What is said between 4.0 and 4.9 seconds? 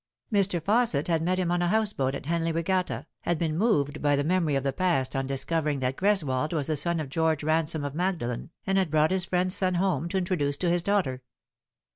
by the memory of the